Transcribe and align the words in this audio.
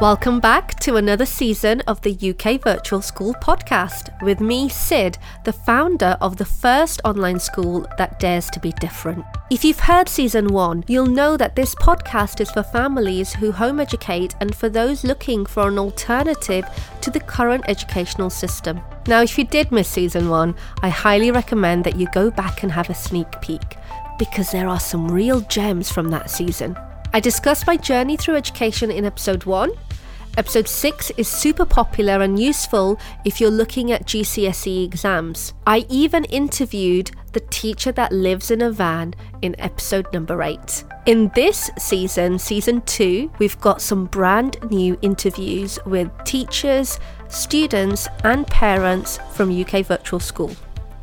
Welcome 0.00 0.38
back 0.38 0.78
to 0.82 0.94
another 0.94 1.26
season 1.26 1.80
of 1.88 2.00
the 2.02 2.12
UK 2.30 2.62
Virtual 2.62 3.02
School 3.02 3.34
podcast 3.42 4.22
with 4.22 4.38
me, 4.38 4.68
Sid, 4.68 5.18
the 5.42 5.52
founder 5.52 6.16
of 6.20 6.36
the 6.36 6.44
first 6.44 7.00
online 7.04 7.40
school 7.40 7.84
that 7.98 8.20
dares 8.20 8.48
to 8.50 8.60
be 8.60 8.70
different. 8.78 9.24
If 9.50 9.64
you've 9.64 9.80
heard 9.80 10.08
season 10.08 10.52
one, 10.52 10.84
you'll 10.86 11.08
know 11.08 11.36
that 11.36 11.56
this 11.56 11.74
podcast 11.74 12.40
is 12.40 12.48
for 12.52 12.62
families 12.62 13.32
who 13.34 13.50
home 13.50 13.80
educate 13.80 14.36
and 14.40 14.54
for 14.54 14.68
those 14.68 15.02
looking 15.02 15.44
for 15.44 15.66
an 15.66 15.80
alternative 15.80 16.64
to 17.00 17.10
the 17.10 17.18
current 17.18 17.64
educational 17.66 18.30
system. 18.30 18.80
Now, 19.08 19.22
if 19.22 19.36
you 19.36 19.44
did 19.44 19.72
miss 19.72 19.88
season 19.88 20.28
one, 20.28 20.54
I 20.80 20.90
highly 20.90 21.32
recommend 21.32 21.82
that 21.82 21.96
you 21.96 22.06
go 22.14 22.30
back 22.30 22.62
and 22.62 22.70
have 22.70 22.88
a 22.88 22.94
sneak 22.94 23.40
peek 23.40 23.76
because 24.16 24.52
there 24.52 24.68
are 24.68 24.78
some 24.78 25.10
real 25.10 25.40
gems 25.40 25.90
from 25.90 26.10
that 26.10 26.30
season. 26.30 26.76
I 27.12 27.20
discussed 27.20 27.66
my 27.66 27.78
journey 27.78 28.18
through 28.18 28.36
education 28.36 28.90
in 28.90 29.06
episode 29.06 29.44
1, 29.44 29.72
Episode 30.38 30.68
6 30.68 31.10
is 31.16 31.26
super 31.26 31.64
popular 31.64 32.22
and 32.22 32.38
useful 32.38 32.96
if 33.24 33.40
you're 33.40 33.50
looking 33.50 33.90
at 33.90 34.06
GCSE 34.06 34.84
exams. 34.84 35.52
I 35.66 35.84
even 35.88 36.22
interviewed 36.26 37.10
the 37.32 37.40
teacher 37.40 37.90
that 37.90 38.12
lives 38.12 38.52
in 38.52 38.62
a 38.62 38.70
van 38.70 39.14
in 39.42 39.58
episode 39.58 40.06
number 40.12 40.40
8. 40.40 40.84
In 41.06 41.32
this 41.34 41.72
season, 41.76 42.38
season 42.38 42.82
2, 42.82 43.32
we've 43.40 43.60
got 43.60 43.82
some 43.82 44.04
brand 44.04 44.58
new 44.70 44.96
interviews 45.02 45.76
with 45.84 46.08
teachers, 46.24 47.00
students, 47.26 48.06
and 48.22 48.46
parents 48.46 49.18
from 49.32 49.50
UK 49.50 49.84
Virtual 49.84 50.20
School. 50.20 50.54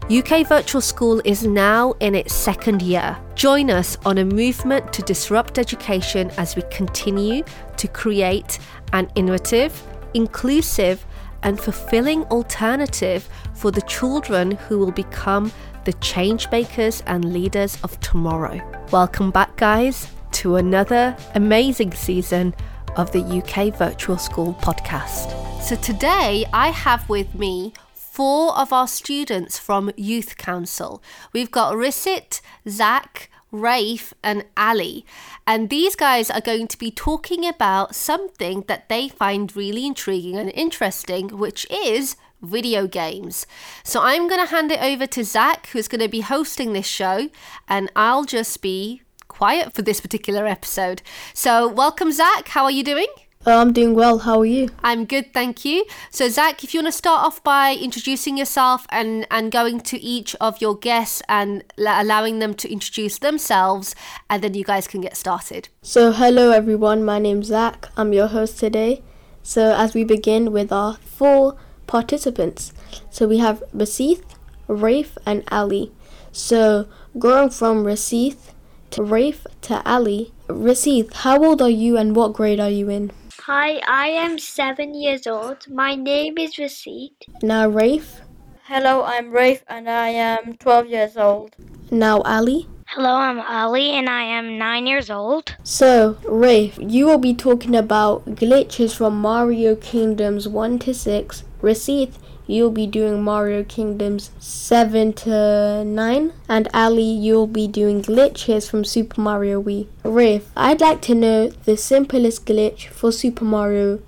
UK 0.09 0.47
Virtual 0.47 0.81
School 0.81 1.19
is 1.25 1.47
now 1.47 1.91
in 1.93 2.13
its 2.13 2.31
second 2.31 2.83
year. 2.83 3.17
Join 3.33 3.71
us 3.71 3.97
on 4.05 4.19
a 4.19 4.23
movement 4.23 4.93
to 4.93 5.01
disrupt 5.01 5.57
education 5.57 6.29
as 6.37 6.55
we 6.55 6.61
continue 6.69 7.43
to 7.77 7.87
create 7.87 8.59
an 8.93 9.11
innovative, 9.15 9.83
inclusive, 10.13 11.05
and 11.43 11.59
fulfilling 11.59 12.23
alternative 12.25 13.29
for 13.53 13.71
the 13.71 13.81
children 13.83 14.51
who 14.51 14.79
will 14.79 14.91
become 14.91 15.51
the 15.85 15.93
change 15.93 16.49
makers 16.51 17.03
and 17.05 17.31
leaders 17.31 17.77
of 17.83 17.99
tomorrow. 17.99 18.59
Welcome 18.91 19.31
back, 19.31 19.55
guys, 19.55 20.09
to 20.33 20.55
another 20.55 21.15
amazing 21.35 21.93
season 21.93 22.55
of 22.97 23.11
the 23.11 23.21
UK 23.21 23.77
Virtual 23.77 24.17
School 24.17 24.57
podcast. 24.61 25.61
So, 25.61 25.75
today 25.75 26.45
I 26.51 26.69
have 26.69 27.07
with 27.09 27.35
me 27.35 27.73
four 27.93 28.57
of 28.57 28.71
our 28.71 28.87
students 28.87 29.59
from 29.59 29.91
Youth 29.97 30.37
Council. 30.37 31.03
We've 31.33 31.51
got 31.51 31.73
Risit, 31.73 32.41
Zach, 32.67 33.29
Rafe, 33.61 34.13
and 34.23 34.45
Ali. 34.57 35.05
And 35.47 35.69
these 35.69 35.95
guys 35.95 36.29
are 36.29 36.41
going 36.41 36.67
to 36.67 36.77
be 36.77 36.91
talking 36.91 37.45
about 37.45 37.95
something 37.95 38.63
that 38.67 38.89
they 38.89 39.09
find 39.09 39.55
really 39.55 39.85
intriguing 39.85 40.37
and 40.37 40.51
interesting, 40.53 41.29
which 41.37 41.65
is 41.69 42.15
video 42.41 42.87
games. 42.87 43.47
So 43.83 44.01
I'm 44.01 44.27
going 44.27 44.41
to 44.41 44.51
hand 44.51 44.71
it 44.71 44.81
over 44.81 45.07
to 45.07 45.23
Zach, 45.23 45.67
who's 45.67 45.87
going 45.87 46.01
to 46.01 46.09
be 46.09 46.21
hosting 46.21 46.73
this 46.73 46.85
show, 46.85 47.29
and 47.67 47.91
I'll 47.95 48.25
just 48.25 48.61
be 48.61 49.01
quiet 49.27 49.73
for 49.73 49.81
this 49.81 49.99
particular 49.99 50.45
episode. 50.45 51.01
So, 51.33 51.67
welcome, 51.67 52.11
Zach. 52.11 52.49
How 52.49 52.63
are 52.63 52.71
you 52.71 52.83
doing? 52.83 53.07
I'm 53.47 53.73
doing 53.73 53.93
well. 53.93 54.19
How 54.19 54.39
are 54.39 54.45
you? 54.45 54.69
I'm 54.83 55.05
good, 55.05 55.33
thank 55.33 55.63
you. 55.63 55.85
So, 56.09 56.29
Zach, 56.29 56.63
if 56.63 56.73
you 56.73 56.79
want 56.79 56.91
to 56.91 56.97
start 56.97 57.23
off 57.23 57.43
by 57.43 57.75
introducing 57.75 58.37
yourself 58.37 58.87
and, 58.89 59.27
and 59.29 59.51
going 59.51 59.81
to 59.81 59.99
each 59.99 60.35
of 60.41 60.59
your 60.61 60.75
guests 60.75 61.21
and 61.29 61.63
la- 61.77 62.01
allowing 62.01 62.39
them 62.39 62.53
to 62.55 62.71
introduce 62.71 63.19
themselves, 63.19 63.95
and 64.29 64.43
then 64.43 64.55
you 64.55 64.63
guys 64.63 64.87
can 64.87 65.01
get 65.01 65.15
started. 65.15 65.69
So, 65.81 66.11
hello 66.11 66.51
everyone. 66.51 67.03
My 67.03 67.19
name's 67.19 67.47
Zach. 67.47 67.89
I'm 67.95 68.13
your 68.13 68.27
host 68.27 68.59
today. 68.59 69.03
So, 69.43 69.75
as 69.75 69.93
we 69.93 70.03
begin 70.03 70.51
with 70.51 70.71
our 70.71 70.95
four 70.97 71.55
participants, 71.85 72.73
so 73.11 73.27
we 73.27 73.37
have 73.37 73.63
Rasith, 73.75 74.23
Rafe, 74.67 75.17
and 75.25 75.43
Ali. 75.51 75.91
So, 76.31 76.87
going 77.19 77.51
from 77.51 77.83
Rasith 77.83 78.53
to 78.91 79.03
Rafe 79.03 79.45
to 79.61 79.87
Ali. 79.87 80.31
Rasith, 80.47 81.13
how 81.13 81.43
old 81.43 81.61
are 81.61 81.69
you 81.69 81.97
and 81.97 82.15
what 82.15 82.33
grade 82.33 82.59
are 82.59 82.69
you 82.69 82.89
in? 82.89 83.11
Hi, 83.47 83.79
I 83.87 84.07
am 84.07 84.39
seven 84.39 84.95
years 84.95 85.27
old. 85.27 85.69
My 85.69 85.93
name 85.93 86.39
is 86.39 86.55
Rasith. 86.55 87.11
Now, 87.43 87.67
Rafe. 87.69 88.21
Hello, 88.63 89.03
I'm 89.03 89.31
Rafe 89.31 89.63
and 89.67 89.87
I 89.87 90.07
am 90.09 90.57
12 90.57 90.87
years 90.87 91.15
old. 91.15 91.55
Now, 91.91 92.21
Ali. 92.21 92.67
Hello, 92.87 93.13
I'm 93.13 93.39
Ali 93.41 93.91
and 93.91 94.09
I 94.09 94.23
am 94.23 94.57
nine 94.57 94.87
years 94.87 95.11
old. 95.11 95.55
So, 95.61 96.17
Rafe, 96.27 96.79
you 96.81 97.05
will 97.05 97.19
be 97.19 97.35
talking 97.35 97.75
about 97.75 98.25
glitches 98.25 98.95
from 98.95 99.21
Mario 99.21 99.75
Kingdoms 99.75 100.47
1 100.47 100.79
to 100.79 100.95
6. 100.95 101.43
Rasith, 101.61 102.13
you'll 102.47 102.71
be 102.71 102.87
doing 102.87 103.23
Mario 103.23 103.63
Kingdoms 103.63 104.31
7 104.39 105.13
to 105.13 105.83
9, 105.83 106.33
and 106.47 106.67
Ali, 106.73 107.03
you'll 107.03 107.47
be 107.47 107.67
doing 107.67 108.01
glitches 108.01 108.69
from 108.69 108.83
Super 108.83 109.21
Mario 109.21 109.61
Wii. 109.61 109.87
Rafe, 110.03 110.49
I'd 110.55 110.81
like 110.81 111.01
to 111.03 111.15
know 111.15 111.49
the 111.49 111.77
simplest 111.77 112.45
glitch 112.45 112.87
for 112.87 113.11
Super 113.11 113.45
Mario 113.45 114.01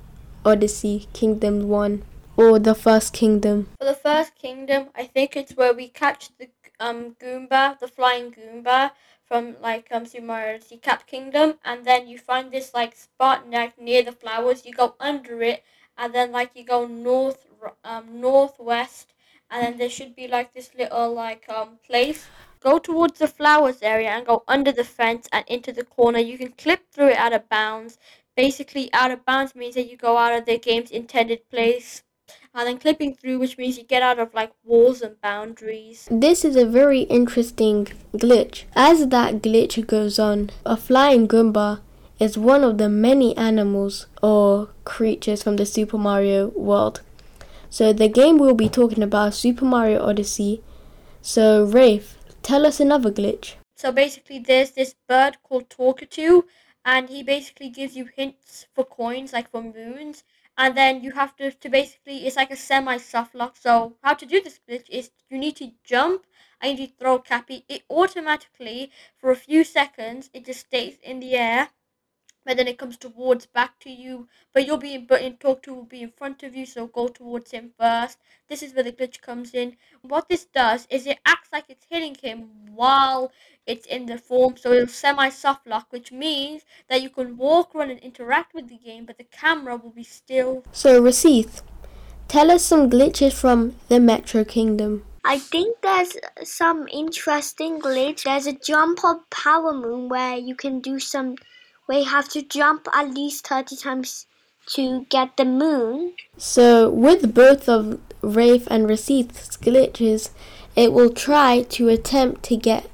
Odyssey 0.45 1.07
Kingdom 1.13 1.67
1 1.67 2.03
or 2.37 2.59
the 2.59 2.75
first 2.75 3.11
kingdom. 3.11 3.67
For 3.79 3.85
the 3.85 3.95
first 3.95 4.35
kingdom, 4.35 4.89
I 4.95 5.05
think 5.05 5.35
it's 5.35 5.57
where 5.57 5.73
we 5.73 5.89
catch 5.89 6.29
the 6.37 6.47
um 6.79 7.15
Goomba, 7.19 7.79
the 7.79 7.87
flying 7.87 8.31
Goomba 8.31 8.91
from 9.25 9.55
like 9.61 9.87
um 9.91 10.05
Super 10.05 10.25
Mario 10.25 10.55
Odyssey 10.55 10.77
Cap 10.77 11.07
Kingdom, 11.07 11.55
and 11.65 11.83
then 11.83 12.07
you 12.07 12.17
find 12.17 12.51
this 12.51 12.73
like 12.73 12.95
spot 12.95 13.49
near 13.49 14.03
the 14.03 14.11
flowers. 14.11 14.65
You 14.65 14.73
go 14.73 14.95
under 14.99 15.41
it, 15.41 15.63
and 15.97 16.13
then 16.13 16.31
like 16.31 16.51
you 16.55 16.63
go 16.63 16.85
north 16.87 17.45
um, 17.83 18.21
northwest, 18.21 19.13
and 19.49 19.63
then 19.63 19.77
there 19.77 19.89
should 19.89 20.15
be 20.15 20.27
like 20.27 20.53
this 20.53 20.71
little 20.77 21.13
like 21.13 21.45
um 21.49 21.79
place. 21.85 22.27
Go 22.59 22.79
towards 22.79 23.19
the 23.19 23.27
flowers 23.27 23.81
area 23.81 24.09
and 24.09 24.25
go 24.25 24.43
under 24.47 24.71
the 24.71 24.83
fence 24.83 25.27
and 25.31 25.45
into 25.47 25.71
the 25.71 25.83
corner. 25.83 26.19
You 26.19 26.37
can 26.37 26.53
clip 26.53 26.81
through 26.91 27.09
it 27.09 27.17
out 27.17 27.33
of 27.33 27.47
bounds. 27.49 27.97
Basically, 28.35 28.91
out 28.93 29.11
of 29.11 29.25
bounds 29.25 29.55
means 29.55 29.75
that 29.75 29.89
you 29.89 29.95
go 29.95 30.17
out 30.17 30.33
of 30.33 30.45
the 30.45 30.57
game's 30.57 30.91
intended 30.91 31.47
place. 31.49 32.03
And 32.53 32.67
then 32.67 32.77
clipping 32.79 33.15
through, 33.15 33.39
which 33.39 33.57
means 33.57 33.77
you 33.77 33.83
get 33.83 34.01
out 34.01 34.19
of 34.19 34.33
like 34.33 34.51
walls 34.65 35.01
and 35.01 35.21
boundaries. 35.21 36.07
This 36.11 36.43
is 36.43 36.55
a 36.55 36.65
very 36.65 37.01
interesting 37.01 37.85
glitch. 38.13 38.63
As 38.75 39.07
that 39.09 39.35
glitch 39.35 39.85
goes 39.85 40.17
on, 40.19 40.49
a 40.65 40.75
flying 40.75 41.27
Goomba 41.27 41.81
is 42.19 42.37
one 42.37 42.63
of 42.63 42.77
the 42.77 42.89
many 42.89 43.35
animals 43.37 44.07
or 44.23 44.69
creatures 44.85 45.43
from 45.43 45.57
the 45.57 45.65
Super 45.65 45.97
Mario 45.97 46.47
world. 46.47 47.01
So 47.69 47.93
the 47.93 48.07
game 48.07 48.37
we'll 48.37 48.55
be 48.55 48.69
talking 48.69 49.03
about 49.03 49.33
Super 49.33 49.65
Mario 49.65 50.01
Odyssey. 50.01 50.63
So 51.21 51.65
Rafe, 51.65 52.17
tell 52.41 52.65
us 52.65 52.79
another 52.79 53.11
glitch. 53.11 53.53
So 53.75 53.91
basically 53.91 54.39
there's 54.39 54.71
this 54.71 54.95
bird 55.07 55.37
called 55.43 55.69
Talkatoo 55.69 56.43
and 56.83 57.09
he 57.09 57.21
basically 57.21 57.69
gives 57.69 57.95
you 57.95 58.05
hints 58.05 58.65
for 58.73 58.83
coins 58.83 59.33
like 59.33 59.51
for 59.51 59.61
moons 59.61 60.23
and 60.57 60.75
then 60.75 61.03
you 61.03 61.11
have 61.11 61.35
to, 61.35 61.51
to 61.51 61.69
basically 61.69 62.25
it's 62.25 62.35
like 62.35 62.49
a 62.49 62.55
semi 62.55 62.97
soft 62.97 63.35
lock. 63.35 63.57
So 63.57 63.97
how 64.01 64.15
to 64.15 64.25
do 64.25 64.41
this 64.41 64.59
glitch 64.67 64.89
is 64.89 65.11
you 65.29 65.37
need 65.37 65.57
to 65.57 65.71
jump 65.83 66.25
and 66.61 66.79
you 66.79 66.87
throw 66.87 67.15
a 67.15 67.21
cappy. 67.21 67.63
It 67.69 67.83
automatically 67.91 68.89
for 69.17 69.29
a 69.29 69.35
few 69.35 69.63
seconds 69.63 70.31
it 70.33 70.45
just 70.45 70.61
stays 70.61 70.97
in 71.03 71.19
the 71.19 71.35
air 71.35 71.69
but 72.47 72.55
then 72.55 72.67
it 72.67 72.77
comes 72.77 72.95
towards 72.95 73.45
back 73.45 73.77
to 73.77 73.89
you 73.89 74.27
but 74.53 74.65
you'll 74.65 74.77
be 74.77 74.97
but 74.97 75.21
in 75.21 75.33
Talkatoo 75.33 75.75
will 75.75 75.83
be 75.83 76.01
in 76.01 76.11
front 76.11 76.43
of 76.43 76.55
you 76.55 76.65
so 76.65 76.87
go 76.87 77.09
towards 77.09 77.51
him 77.51 77.71
first. 77.77 78.17
This 78.47 78.63
is 78.63 78.73
where 78.73 78.85
the 78.85 78.93
glitch 78.93 79.21
comes 79.21 79.53
in. 79.53 79.75
What 80.01 80.29
this 80.29 80.45
does 80.45 80.87
is 80.89 81.05
it 81.05 81.19
acts 81.25 81.49
like 81.51 81.65
it's 81.67 81.85
hitting 81.89 82.15
him 82.15 82.49
while 82.73 83.33
it's 83.65 83.85
in 83.85 84.05
the 84.05 84.17
form 84.17 84.55
so 84.55 84.71
it's 84.71 84.95
semi 84.95 85.27
soft 85.27 85.67
lock 85.67 85.87
which 85.89 86.13
means 86.13 86.63
that 86.87 87.01
you 87.01 87.09
can 87.09 87.35
walk 87.35 87.75
around 87.75 87.91
and 87.91 87.99
interact 87.99 88.53
with 88.53 88.69
the 88.69 88.77
game 88.77 89.05
but 89.05 89.17
the 89.17 89.25
camera 89.25 89.75
will 89.75 89.91
be 89.91 90.03
still 90.03 90.63
so 90.71 91.01
Rasith 91.01 91.61
tell 92.29 92.49
us 92.49 92.63
some 92.63 92.89
glitches 92.89 93.33
from 93.33 93.75
the 93.89 93.99
metro 93.99 94.45
kingdom. 94.45 95.03
I 95.25 95.39
think 95.39 95.81
there's 95.81 96.13
some 96.43 96.87
interesting 96.87 97.81
glitch. 97.81 98.23
There's 98.23 98.47
a 98.47 98.53
jump 98.53 99.03
of 99.03 99.29
power 99.29 99.73
moon 99.73 100.07
where 100.07 100.37
you 100.37 100.55
can 100.55 100.79
do 100.79 100.99
some 100.99 101.35
we 101.87 102.03
have 102.03 102.27
to 102.29 102.41
jump 102.41 102.87
at 102.93 103.13
least 103.13 103.45
30 103.47 103.75
times 103.77 104.25
to 104.67 105.05
get 105.09 105.37
the 105.37 105.45
moon. 105.45 106.13
So, 106.37 106.89
with 106.89 107.33
both 107.33 107.69
of 107.69 107.99
Rafe 108.21 108.67
and 108.69 108.87
Rasith's 108.87 109.55
glitches, 109.57 110.31
it 110.75 110.91
will 110.91 111.11
try 111.11 111.61
to 111.63 111.87
attempt 111.87 112.43
to 112.43 112.57
get 112.57 112.89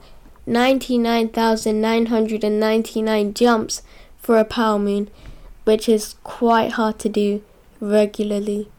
99,999 0.45 3.33
jumps 3.33 3.81
for 4.17 4.37
a 4.37 4.45
power 4.45 4.77
moon, 4.77 5.09
which 5.63 5.89
is 5.89 6.13
quite 6.23 6.73
hard 6.73 6.99
to 6.99 7.09
do 7.09 7.41
regularly. 7.79 8.69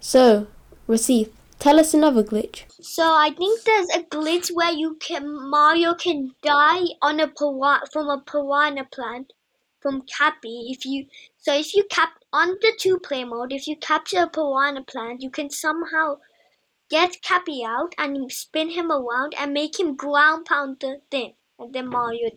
So, 0.00 0.46
Receipt, 0.86 1.32
tell 1.64 1.80
us 1.80 1.94
another 1.94 2.22
glitch. 2.22 2.64
So 2.82 3.02
I 3.02 3.30
think 3.30 3.62
there's 3.62 3.88
a 3.96 4.02
glitch 4.14 4.50
where 4.52 4.72
you 4.72 4.96
can 5.00 5.24
Mario 5.50 5.94
can 5.94 6.34
die 6.42 6.84
on 7.00 7.20
a 7.20 7.28
piranha 7.28 7.86
from 7.92 8.08
a 8.08 8.20
piranha 8.32 8.84
plant. 8.98 9.32
from 9.84 10.02
Cappy. 10.10 10.58
If 10.74 10.84
you 10.90 11.06
so 11.46 11.54
if 11.62 11.74
you 11.76 11.84
cap 11.96 12.12
on 12.32 12.52
the 12.62 12.72
two 12.82 12.98
play 13.06 13.24
mode, 13.30 13.52
if 13.52 13.66
you 13.70 13.76
capture 13.76 14.22
a 14.22 14.30
piranha 14.36 14.82
plant, 14.92 15.22
you 15.24 15.30
can 15.38 15.50
somehow 15.50 16.06
get 16.94 17.20
Cappy 17.22 17.58
out 17.72 17.94
and 17.98 18.32
spin 18.32 18.70
him 18.70 18.90
around 18.90 19.34
and 19.38 19.52
make 19.52 19.78
him 19.78 19.94
ground 20.04 20.46
pound 20.46 20.78
the 20.80 20.92
thing, 21.10 21.34
and 21.58 21.74
then 21.74 21.88
Mario 21.88 22.30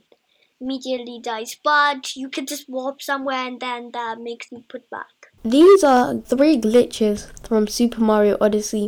immediately 0.59 1.19
dies. 1.23 1.55
But 1.63 2.15
you 2.15 2.29
can 2.29 2.45
just 2.45 2.69
warp 2.77 3.01
somewhere 3.01 3.47
and 3.47 3.59
then 3.65 3.91
that 3.93 4.19
makes 4.19 4.51
you 4.51 4.63
put 4.75 4.89
back. 4.89 5.31
These 5.43 5.83
are 5.83 6.15
three 6.35 6.55
glitches 6.69 7.27
from 7.47 7.67
Super 7.67 8.01
Mario 8.01 8.37
Odyssey. 8.41 8.87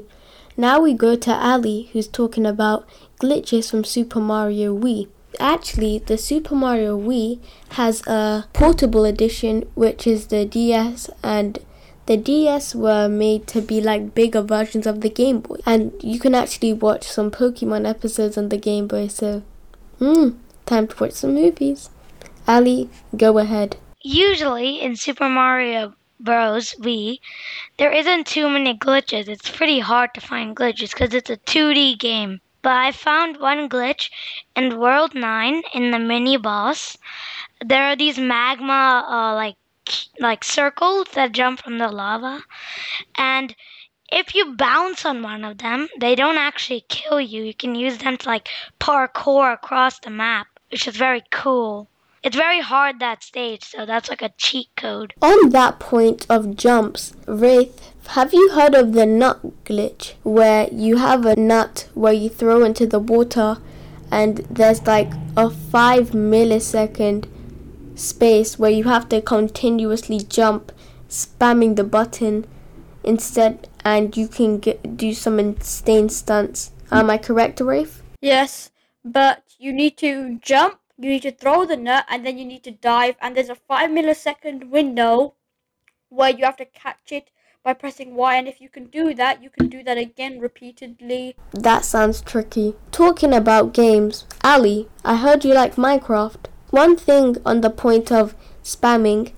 Now 0.60 0.82
we 0.82 0.94
go 0.94 1.16
to 1.16 1.34
Ali, 1.34 1.90
who's 1.94 2.10
talking 2.10 2.46
about 2.46 2.86
glitches 3.22 3.72
from 3.72 3.86
Super 3.86 4.20
Mario 4.20 4.78
Wii. 4.78 5.08
Actually, 5.40 6.00
the 6.00 6.18
Super 6.18 6.54
Mario 6.54 7.00
Wii 7.00 7.40
has 7.80 8.06
a 8.06 8.44
portable 8.52 9.06
edition, 9.06 9.62
which 9.76 10.06
is 10.06 10.28
the 10.28 10.44
DS, 10.44 11.10
and 11.24 11.60
the 12.08 12.18
DS 12.18 12.76
were 12.76 13.08
made 13.08 13.48
to 13.48 13.62
be 13.62 13.80
like 13.80 14.14
bigger 14.14 14.42
versions 14.42 14.86
of 14.86 15.00
the 15.00 15.10
Game 15.10 15.40
Boy. 15.40 15.60
And 15.66 15.94
you 16.02 16.20
can 16.20 16.36
actually 16.36 16.74
watch 16.74 17.08
some 17.08 17.32
Pokemon 17.32 17.88
episodes 17.88 18.38
on 18.38 18.50
the 18.50 18.58
Game 18.58 18.88
Boy, 18.88 19.08
so, 19.08 19.44
hmm, 20.00 20.32
time 20.66 20.90
to 20.90 20.96
watch 21.02 21.14
some 21.14 21.36
movies. 21.36 21.90
Ali, 22.50 22.90
go 23.16 23.38
ahead. 23.38 23.78
Usually 24.02 24.82
in 24.82 24.98
Super 24.98 25.30
Mario 25.30 25.94
Bros. 26.20 26.76
Wii, 26.76 27.20
there 27.78 27.92
isn't 27.92 28.28
too 28.28 28.50
many 28.50 28.78
glitches. 28.78 29.28
It's 29.28 29.50
pretty 29.50 29.80
hard 29.80 30.14
to 30.14 30.22
find 30.22 30.56
glitches 30.56 30.92
because 30.92 31.14
it's 31.14 31.30
a 31.30 31.38
2D 31.38 31.98
game. 31.98 32.42
But 32.62 32.74
I 32.74 32.92
found 32.92 33.38
one 33.38 33.70
glitch 33.70 34.10
in 34.56 34.80
World 34.80 35.16
9 35.16 35.64
in 35.74 35.92
the 35.92 36.00
mini 36.00 36.36
boss. 36.36 36.98
There 37.66 37.86
are 37.86 37.96
these 37.96 38.20
magma 38.20 39.06
uh, 39.08 39.34
like 39.34 39.56
like 40.20 40.44
circles 40.44 41.08
that 41.14 41.32
jump 41.32 41.62
from 41.62 41.80
the 41.80 41.88
lava 41.88 42.44
and 43.18 43.56
if 44.12 44.36
you 44.36 44.56
bounce 44.56 45.06
on 45.06 45.22
one 45.22 45.44
of 45.46 45.60
them, 45.60 45.88
they 46.00 46.16
don't 46.16 46.38
actually 46.38 46.82
kill 46.90 47.22
you. 47.22 47.44
You 47.44 47.54
can 47.54 47.76
use 47.76 48.00
them 48.00 48.18
to 48.18 48.28
like 48.28 48.50
parkour 48.80 49.54
across 49.54 50.00
the 50.00 50.10
map, 50.10 50.48
which 50.70 50.88
is 50.88 50.96
very 50.96 51.24
cool. 51.32 51.89
It's 52.22 52.36
very 52.36 52.60
hard 52.60 53.00
that 53.00 53.24
stage, 53.24 53.64
so 53.64 53.86
that's 53.86 54.10
like 54.10 54.22
a 54.22 54.34
cheat 54.38 54.68
code. 54.76 55.14
On 55.22 55.50
that 55.52 55.80
point 55.80 56.26
of 56.30 56.58
jumps, 56.58 57.14
Rafe, 57.26 57.72
have 58.08 58.34
you 58.34 58.50
heard 58.50 58.76
of 58.76 58.94
the 58.94 59.06
nut 59.06 59.40
glitch? 59.64 60.16
Where 60.24 60.68
you 60.72 60.98
have 60.98 61.26
a 61.26 61.36
nut 61.36 61.88
where 61.94 62.14
you 62.14 62.30
throw 62.30 62.64
into 62.64 62.86
the 62.86 63.00
water 63.00 63.58
and 64.12 64.38
there's 64.50 64.86
like 64.86 65.12
a 65.38 65.50
5 65.50 66.12
millisecond 66.12 67.28
space 67.96 68.58
where 68.58 68.72
you 68.72 68.86
have 68.86 69.08
to 69.10 69.22
continuously 69.22 70.20
jump, 70.20 70.72
spamming 71.08 71.76
the 71.76 71.84
button 71.84 72.46
instead, 73.04 73.68
and 73.86 74.18
you 74.18 74.28
can 74.28 74.60
get, 74.60 74.98
do 74.98 75.14
some 75.14 75.40
insane 75.40 76.10
stunts. 76.10 76.72
Am 76.92 77.10
I 77.10 77.18
correct, 77.18 77.62
Rafe? 77.62 78.02
Yes, 78.22 78.72
but 79.06 79.44
you 79.58 79.72
need 79.72 79.98
to 79.98 80.40
jump 80.42 80.79
you 81.00 81.10
need 81.10 81.22
to 81.22 81.32
throw 81.32 81.66
the 81.66 81.78
nut 81.78 82.06
and 82.10 82.26
then 82.26 82.38
you 82.38 82.46
need 82.46 82.64
to 82.64 82.72
dive 82.72 83.16
and 83.22 83.36
there's 83.36 83.50
a 83.50 83.56
5 83.56 83.90
millisecond 83.90 84.70
window 84.70 85.34
where 86.10 86.30
you 86.30 86.44
have 86.44 86.58
to 86.58 86.66
catch 86.66 87.12
it 87.12 87.30
by 87.64 87.74
pressing 87.74 88.16
Y 88.16 88.36
and 88.36 88.48
if 88.48 88.60
you 88.60 88.68
can 88.68 88.88
do 88.88 89.14
that 89.14 89.42
you 89.42 89.50
can 89.50 89.70
do 89.70 89.82
that 89.84 89.98
again 89.98 90.40
repeatedly. 90.40 91.36
That 91.54 91.86
sounds 91.86 92.22
tricky. 92.22 92.76
Talking 92.92 93.34
about 93.34 93.74
games, 93.74 94.26
Ali, 94.44 94.90
I 95.06 95.16
heard 95.16 95.46
you 95.46 95.54
like 95.54 95.76
Minecraft. 95.76 96.48
One 96.72 96.98
thing 96.98 97.38
on 97.46 97.62
the 97.62 97.70
point 97.70 98.12
of 98.12 98.36
spamming, 98.64 99.32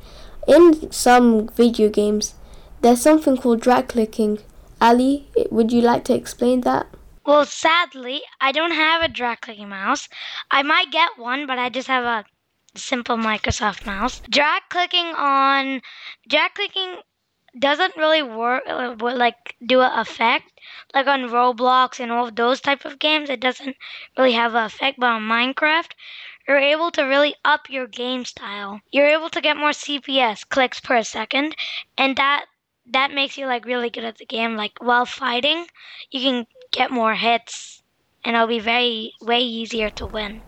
in 0.48 0.92
some 0.92 1.48
video 1.50 1.90
games, 1.90 2.34
there's 2.82 3.02
something 3.02 3.38
called 3.38 3.62
drag 3.62 3.88
clicking. 3.88 4.40
Ali, 4.82 5.30
would 5.52 5.72
you 5.72 5.82
like 5.82 6.04
to 6.06 6.16
explain 6.16 6.62
that? 6.62 6.88
Well, 7.24 7.46
sadly, 7.46 8.24
I 8.40 8.52
don't 8.52 8.72
have 8.72 9.04
a 9.04 9.08
drag 9.08 9.42
clicking 9.42 9.70
mouse. 9.70 10.10
I 10.50 10.64
might 10.64 10.92
get 10.92 11.20
one, 11.20 11.46
but 11.46 11.60
I 11.60 11.70
just 11.70 11.88
have 11.88 12.04
a 12.04 12.26
simple 12.76 13.16
Microsoft 13.18 13.86
mouse. 13.86 14.22
Drag 14.30 14.64
clicking 14.70 15.14
on 15.16 15.82
drag 16.28 16.54
clicking 16.56 17.02
doesn't 17.60 17.98
really 17.98 18.24
work 18.24 18.64
uh, 18.66 18.96
like 19.00 19.56
do 19.66 19.82
an 19.82 20.00
effect 20.00 20.52
like 20.94 21.06
on 21.06 21.30
Roblox 21.30 22.00
and 22.00 22.12
all 22.12 22.32
those 22.32 22.62
type 22.62 22.86
of 22.86 22.98
games. 22.98 23.30
It 23.30 23.40
doesn't 23.40 23.76
really 24.18 24.32
have 24.34 24.56
an 24.56 24.64
effect, 24.66 25.00
but 25.00 25.08
on 25.08 25.22
Minecraft, 25.22 25.92
you're 26.48 26.58
able 26.58 26.92
to 26.92 27.04
really 27.04 27.36
up 27.46 27.70
your 27.70 27.88
game 27.88 28.26
style. 28.26 28.82
You're 28.92 29.08
able 29.08 29.30
to 29.30 29.42
get 29.42 29.58
more 29.58 29.72
CPS 29.72 30.48
clicks 30.48 30.80
per 30.80 31.04
second, 31.04 31.56
and 31.98 32.16
that 32.18 32.46
that 32.88 33.14
makes 33.14 33.38
you 33.38 33.46
like 33.46 33.66
really 33.66 33.90
good 33.90 34.06
at 34.06 34.18
the 34.18 34.26
game. 34.26 34.56
Like 34.56 34.74
while 34.80 35.06
fighting, 35.06 35.68
you 36.10 36.22
can 36.22 36.48
get 36.72 36.92
more 36.92 37.14
hits, 37.16 37.84
and 38.24 38.36
it'll 38.36 38.48
be 38.48 38.60
very 38.60 39.14
way 39.22 39.40
easier 39.40 39.90
to 39.92 40.06
win. 40.06 40.42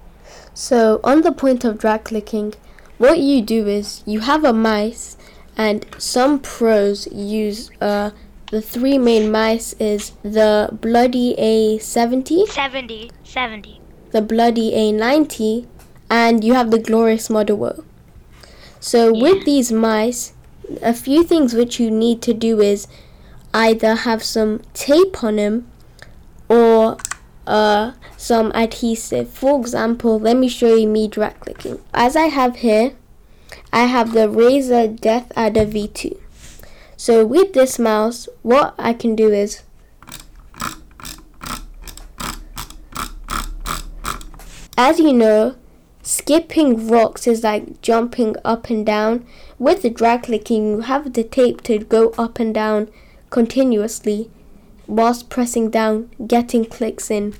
So 0.53 0.99
on 1.03 1.21
the 1.21 1.31
point 1.31 1.63
of 1.63 1.77
drag 1.77 2.05
clicking, 2.05 2.53
what 2.97 3.19
you 3.19 3.41
do 3.41 3.67
is 3.67 4.03
you 4.05 4.21
have 4.21 4.43
a 4.43 4.53
mice, 4.53 5.17
and 5.57 5.85
some 5.97 6.39
pros 6.39 7.07
use 7.11 7.69
uh, 7.81 8.11
the 8.51 8.61
three 8.61 8.97
main 8.97 9.31
mice 9.31 9.73
is 9.73 10.11
the 10.21 10.69
bloody 10.71 11.35
A70, 11.39 12.47
70, 12.47 13.11
70, 13.23 13.81
the 14.11 14.21
bloody 14.21 14.71
A90, 14.71 15.65
and 16.09 16.43
you 16.43 16.53
have 16.53 16.69
the 16.71 16.79
glorious 16.79 17.29
model 17.29 17.65
O. 17.65 17.83
So 18.79 19.13
Yeah. 19.13 19.21
with 19.23 19.45
these 19.45 19.71
mice, 19.71 20.33
a 20.81 20.93
few 20.93 21.23
things 21.23 21.53
which 21.53 21.79
you 21.79 21.89
need 21.89 22.21
to 22.21 22.33
do 22.33 22.61
is 22.61 22.87
either 23.53 23.95
have 23.95 24.23
some 24.23 24.61
tape 24.73 25.23
on 25.23 25.37
them 25.37 25.67
uh, 27.45 27.93
some 28.17 28.51
adhesive. 28.53 29.29
For 29.29 29.59
example, 29.59 30.19
let 30.19 30.37
me 30.37 30.47
show 30.47 30.75
you 30.75 30.87
me 30.87 31.07
drag 31.07 31.39
clicking. 31.39 31.79
As 31.93 32.15
I 32.15 32.27
have 32.27 32.57
here, 32.57 32.93
I 33.71 33.85
have 33.85 34.13
the 34.13 34.27
Razer 34.27 34.99
Death 34.99 35.31
Adder 35.35 35.65
V2. 35.65 36.17
So 36.95 37.25
with 37.25 37.53
this 37.53 37.79
mouse, 37.79 38.29
what 38.41 38.75
I 38.77 38.93
can 38.93 39.15
do 39.15 39.29
is 39.29 39.63
As 44.75 44.99
you 44.99 45.13
know, 45.13 45.55
skipping 46.01 46.87
rocks 46.87 47.27
is 47.27 47.43
like 47.43 47.81
jumping 47.81 48.35
up 48.43 48.71
and 48.71 48.83
down. 48.83 49.25
With 49.59 49.83
the 49.83 49.89
drag 49.91 50.23
clicking, 50.23 50.67
you 50.67 50.79
have 50.81 51.13
the 51.13 51.23
tape 51.23 51.61
to 51.63 51.77
go 51.77 52.09
up 52.17 52.39
and 52.39 52.53
down 52.53 52.89
continuously 53.29 54.31
whilst 54.87 55.29
pressing 55.29 55.69
down, 55.69 56.09
getting 56.27 56.65
clicks 56.65 57.09
in. 57.09 57.35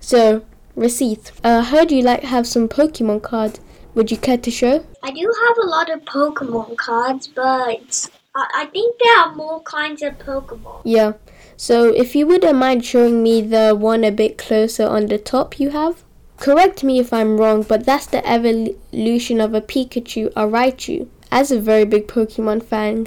So, 0.00 0.44
Rasith. 0.76 1.30
Uh, 1.44 1.62
heard 1.62 1.92
you 1.92 2.02
like 2.02 2.24
have 2.24 2.46
some 2.46 2.68
Pokemon 2.68 3.22
cards. 3.22 3.60
Would 3.94 4.10
you 4.10 4.16
care 4.16 4.38
to 4.38 4.50
show? 4.50 4.84
I 5.02 5.12
do 5.12 5.32
have 5.46 5.58
a 5.58 5.66
lot 5.66 5.90
of 5.90 6.00
Pokemon 6.04 6.76
cards, 6.76 7.28
but 7.28 8.10
I, 8.34 8.46
I 8.54 8.66
think 8.66 8.96
there 9.02 9.18
are 9.20 9.34
more 9.34 9.62
kinds 9.62 10.02
of 10.02 10.18
Pokemon. 10.18 10.82
Yeah. 10.84 11.12
So, 11.56 11.94
if 11.94 12.16
you 12.16 12.26
wouldn't 12.26 12.58
mind 12.58 12.84
showing 12.84 13.22
me 13.22 13.40
the 13.40 13.76
one 13.78 14.02
a 14.02 14.10
bit 14.10 14.36
closer 14.36 14.86
on 14.86 15.06
the 15.06 15.18
top 15.18 15.60
you 15.60 15.70
have. 15.70 16.02
Correct 16.38 16.82
me 16.82 16.98
if 16.98 17.12
I'm 17.12 17.38
wrong, 17.38 17.62
but 17.62 17.86
that's 17.86 18.06
the 18.06 18.26
evolution 18.28 19.40
of 19.40 19.54
a 19.54 19.60
Pikachu, 19.60 20.32
a 20.34 20.42
Raichu. 20.42 21.06
As 21.30 21.52
a 21.52 21.60
very 21.60 21.84
big 21.84 22.08
Pokemon 22.08 22.64
fan, 22.64 23.06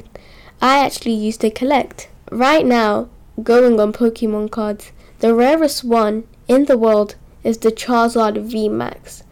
I 0.61 0.83
actually 0.85 1.13
used 1.13 1.41
to 1.41 1.51
collect. 1.51 2.07
Right 2.31 2.65
now, 2.65 3.09
going 3.43 3.79
on 3.79 3.93
Pokemon 3.93 4.51
cards, 4.51 4.91
the 5.19 5.33
rarest 5.33 5.83
one 5.83 6.27
in 6.47 6.65
the 6.65 6.77
world 6.77 7.15
is 7.43 7.59
the 7.59 7.71
Charizard 7.71 8.41
V 8.41 8.69
Max. 8.69 9.23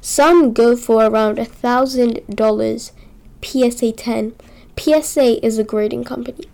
Some 0.00 0.52
go 0.52 0.76
for 0.76 1.04
around 1.04 1.38
a 1.38 1.44
thousand 1.44 2.20
dollars. 2.28 2.92
PSA 3.44 3.92
10. 3.92 4.34
PSA 4.78 5.44
is 5.44 5.58
a 5.58 5.64
grading 5.64 6.04
company. 6.04 6.46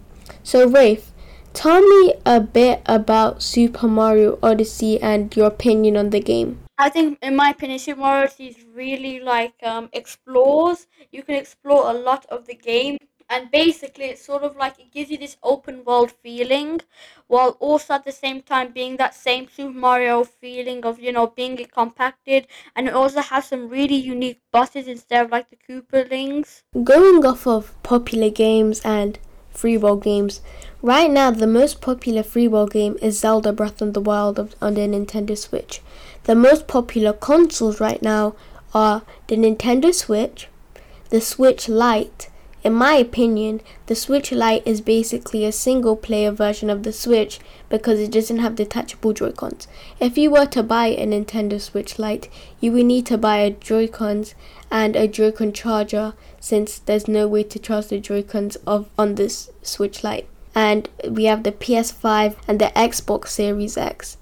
So, 0.43 0.69
Rafe, 0.69 1.13
tell 1.53 1.81
me 1.81 2.15
a 2.27 2.41
bit 2.41 2.83
about 2.87 3.43
Super 3.43 3.87
Mario 3.87 4.39
Odyssey 4.43 5.01
and 5.01 5.35
your 5.37 5.47
opinion 5.47 5.97
on 5.97 6.11
the 6.11 6.21
game. 6.21 6.61
I 6.79 6.89
think, 6.89 7.19
in 7.23 7.37
my 7.37 7.51
opinion, 7.51 7.79
Super 7.79 8.01
Mario 8.01 8.25
Odyssey 8.25 8.49
is 8.49 8.65
really 8.75 9.21
like 9.21 9.55
um, 9.63 9.89
explores. 9.93 10.87
You 11.13 11.23
can 11.23 11.37
explore 11.37 11.91
a 11.91 11.95
lot 11.95 12.27
of 12.27 12.47
the 12.47 12.55
game, 12.55 12.99
and 13.31 13.51
basically, 13.51 14.07
it's 14.07 14.25
sort 14.25 14.43
of 14.43 14.57
like 14.57 14.79
it 14.81 14.91
gives 14.93 15.09
you 15.11 15.17
this 15.17 15.37
open 15.43 15.85
world 15.85 16.11
feeling, 16.11 16.81
while 17.29 17.57
also 17.61 17.95
at 17.95 18.05
the 18.05 18.13
same 18.13 18.43
time 18.43 18.73
being 18.73 18.97
that 18.97 19.15
same 19.15 19.47
Super 19.49 19.79
Mario 19.79 20.25
feeling 20.25 20.85
of 20.85 20.99
you 20.99 21.13
know 21.13 21.29
being 21.29 21.57
compacted, 21.73 22.49
and 22.75 22.89
it 22.89 22.95
also 22.95 23.21
has 23.21 23.47
some 23.47 23.69
really 23.69 23.95
unique 23.95 24.41
bosses 24.51 24.89
instead 24.89 25.25
of 25.25 25.31
like 25.31 25.49
the 25.49 25.57
Koopalings. 25.57 26.63
Going 26.83 27.25
off 27.25 27.47
of 27.47 27.81
popular 27.85 28.31
games 28.31 28.81
and 28.85 29.19
free 29.51 29.77
world 29.77 30.03
games, 30.03 30.41
right 30.83 31.11
now 31.11 31.31
the 31.31 31.47
most 31.47 31.81
popular 31.81 32.25
free 32.25 32.49
world 32.49 32.73
game 32.73 32.99
is 33.01 33.21
Zelda 33.21 33.53
Breath 33.53 33.81
of 33.81 33.95
the 33.95 34.01
Wild 34.01 34.57
on 34.61 34.75
the 34.75 34.81
Nintendo 34.81 35.39
Switch. 35.39 35.81
The 36.25 36.35
most 36.35 36.67
popular 36.67 37.13
consoles 37.13 37.81
right 37.81 38.03
now 38.03 38.35
are 38.75 39.03
the 39.29 39.37
Nintendo 39.37 39.95
Switch, 39.95 40.49
the 41.11 41.21
Switch 41.21 41.69
Lite. 41.69 42.29
In 42.63 42.75
my 42.75 42.95
opinion, 42.95 43.63
the 43.87 43.95
Switch 43.95 44.33
Lite 44.33 44.67
is 44.67 44.83
basically 44.83 45.45
a 45.45 45.53
single 45.53 45.97
player 45.97 46.31
version 46.31 46.69
of 46.69 46.83
the 46.83 46.93
Switch 46.93 47.41
because 47.71 47.99
it 47.99 48.11
doesn't 48.11 48.39
have 48.39 48.55
detachable 48.55 49.15
Joy-Cons. 49.15 49.67
If 49.99 50.19
you 50.19 50.31
were 50.31 50.47
to 50.47 50.63
buy 50.63 50.89
a 50.89 51.07
Nintendo 51.07 51.59
Switch 51.59 51.99
Lite, 51.99 52.29
you 52.61 52.73
would 52.73 52.85
need 52.85 53.07
to 53.07 53.17
buy 53.17 53.39
a 53.39 53.51
Joy-Cons 53.51 54.35
and 54.71 54.95
a 54.95 55.09
Joy-Con 55.09 55.53
charger 55.53 56.13
since 56.39 56.79
there's 56.81 57.09
no 57.09 57.27
way 57.27 57.45
to 57.45 57.59
charge 57.59 57.89
the 57.89 57.99
Joy-Cons 57.99 58.57
of 58.67 58.91
on 58.99 59.15
this 59.15 59.51
Switch 59.63 60.05
Lite. 60.05 60.29
And 60.55 60.89
we 61.09 61.25
have 61.25 61.45
the 61.45 61.53
PS5 61.53 62.37
and 62.47 62.61
the 62.61 62.73
Xbox 62.77 63.29
Series 63.29 63.79
X. 63.79 64.19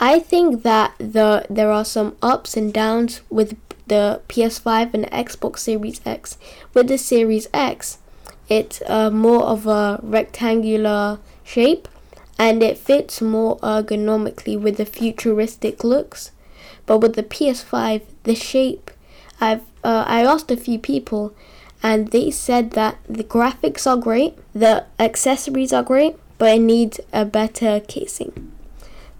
I 0.00 0.18
think 0.18 0.62
that 0.62 0.94
the 0.98 1.44
there 1.50 1.72
are 1.72 1.84
some 1.84 2.16
ups 2.22 2.56
and 2.56 2.72
downs 2.72 3.20
with 3.30 3.56
the 3.88 4.20
PS5 4.28 4.94
and 4.94 5.04
Xbox 5.06 5.58
Series 5.60 6.00
X. 6.04 6.38
With 6.74 6.88
the 6.88 6.98
Series 6.98 7.48
X, 7.52 7.98
it's 8.48 8.82
uh, 8.86 9.10
more 9.10 9.42
of 9.42 9.66
a 9.66 10.00
rectangular 10.02 11.18
shape 11.44 11.88
and 12.38 12.62
it 12.62 12.78
fits 12.78 13.20
more 13.20 13.58
ergonomically 13.58 14.58
with 14.58 14.76
the 14.76 14.86
futuristic 14.86 15.82
looks. 15.82 16.30
But 16.86 16.98
with 16.98 17.16
the 17.16 17.22
PS5, 17.22 18.02
the 18.22 18.34
shape, 18.34 18.90
I've 19.40 19.62
uh, 19.84 20.04
I 20.06 20.24
asked 20.24 20.50
a 20.50 20.56
few 20.56 20.78
people, 20.78 21.34
and 21.82 22.08
they 22.08 22.30
said 22.30 22.72
that 22.72 22.98
the 23.08 23.24
graphics 23.24 23.86
are 23.86 23.96
great, 23.96 24.34
the 24.52 24.86
accessories 24.98 25.72
are 25.72 25.82
great, 25.82 26.16
but 26.38 26.56
it 26.56 26.60
needs 26.60 27.00
a 27.12 27.24
better 27.24 27.80
casing. 27.80 28.52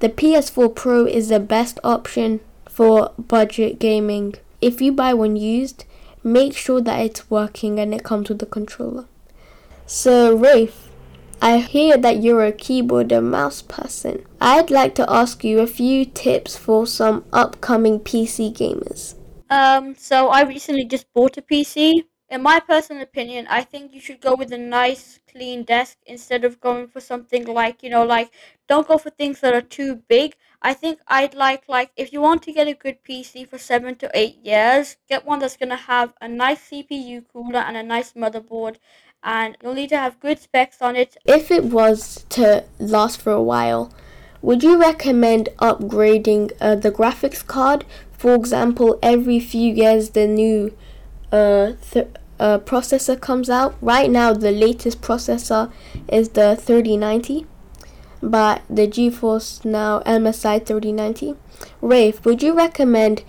The 0.00 0.08
PS4 0.08 0.75
Pro 0.75 1.06
is 1.06 1.28
the 1.28 1.40
best 1.40 1.78
option 1.82 2.40
for 2.68 3.12
budget 3.18 3.78
gaming. 3.78 4.34
If 4.60 4.80
you 4.80 4.92
buy 4.92 5.14
one 5.14 5.36
used, 5.36 5.84
make 6.24 6.56
sure 6.56 6.80
that 6.80 7.00
it's 7.00 7.30
working 7.30 7.78
and 7.78 7.94
it 7.94 8.04
comes 8.04 8.28
with 8.28 8.38
the 8.40 8.46
controller. 8.46 9.06
So, 9.86 10.34
Rafe, 10.34 10.88
I 11.40 11.58
hear 11.58 11.96
that 11.96 12.20
you're 12.20 12.44
a 12.44 12.52
keyboard 12.52 13.12
and 13.12 13.30
mouse 13.30 13.62
person. 13.62 14.26
I'd 14.40 14.70
like 14.70 14.96
to 14.96 15.10
ask 15.10 15.44
you 15.44 15.60
a 15.60 15.68
few 15.68 16.04
tips 16.04 16.56
for 16.56 16.86
some 16.86 17.24
upcoming 17.32 18.00
PC 18.00 18.52
gamers. 18.52 19.14
Um, 19.48 19.94
so 19.94 20.28
I 20.28 20.42
recently 20.42 20.84
just 20.84 21.06
bought 21.14 21.38
a 21.38 21.42
PC. 21.42 22.02
In 22.28 22.42
my 22.42 22.60
personal 22.60 23.02
opinion, 23.02 23.46
I 23.48 23.62
think 23.62 23.94
you 23.94 24.00
should 24.00 24.20
go 24.20 24.34
with 24.34 24.52
a 24.52 24.58
nice, 24.58 25.20
clean 25.30 25.62
desk 25.62 25.96
instead 26.06 26.44
of 26.44 26.60
going 26.60 26.88
for 26.88 27.00
something 27.00 27.46
like, 27.46 27.82
you 27.82 27.88
know, 27.88 28.04
like, 28.04 28.30
don't 28.68 28.86
go 28.86 28.98
for 28.98 29.10
things 29.10 29.40
that 29.40 29.54
are 29.54 29.62
too 29.62 30.02
big. 30.08 30.34
I 30.60 30.74
think 30.74 30.98
I'd 31.06 31.34
like, 31.34 31.68
like, 31.68 31.92
if 31.96 32.12
you 32.12 32.20
want 32.20 32.42
to 32.42 32.52
get 32.52 32.66
a 32.66 32.74
good 32.74 33.04
PC 33.04 33.48
for 33.48 33.58
seven 33.58 33.94
to 33.96 34.10
eight 34.12 34.38
years, 34.44 34.96
get 35.08 35.24
one 35.24 35.38
that's 35.38 35.56
to 35.56 35.76
have 35.76 36.14
a 36.20 36.28
nice 36.28 36.70
CPU 36.70 37.24
cooler 37.32 37.60
and 37.60 37.76
a 37.76 37.82
nice 37.82 38.12
motherboard. 38.12 38.76
And 39.22 39.56
you'll 39.62 39.74
need 39.74 39.90
to 39.90 39.98
have 39.98 40.20
good 40.20 40.38
specs 40.38 40.82
on 40.82 40.96
it. 40.96 41.16
If 41.26 41.50
it 41.50 41.64
was 41.64 42.24
to 42.30 42.64
last 42.78 43.20
for 43.20 43.32
a 43.32 43.42
while, 43.42 43.92
would 44.42 44.62
you 44.62 44.78
recommend 44.78 45.48
upgrading 45.58 46.52
uh, 46.60 46.76
the 46.76 46.90
graphics 46.90 47.44
card? 47.44 47.84
For 48.12 48.34
example, 48.34 48.98
every 49.02 49.40
few 49.40 49.72
years 49.72 50.10
the 50.10 50.26
new 50.26 50.76
uh, 51.32 51.72
th- 51.90 52.08
uh, 52.40 52.58
processor 52.58 53.20
comes 53.20 53.50
out. 53.50 53.74
Right 53.80 54.10
now, 54.10 54.32
the 54.32 54.52
latest 54.52 55.00
processor 55.00 55.72
is 56.08 56.30
the 56.30 56.56
3090, 56.56 57.46
but 58.22 58.62
the 58.68 58.87
GeForce 58.87 59.64
Now 59.64 60.00
MSI 60.00 60.64
3090. 60.64 61.37
Rafe, 61.80 62.25
would 62.25 62.42
you 62.42 62.54
recommend 62.54 63.25